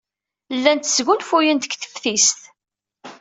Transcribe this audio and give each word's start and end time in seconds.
Llant 0.55 0.91
sgunfuyent 0.95 1.65
deg 1.67 1.73
teftist. 1.75 2.39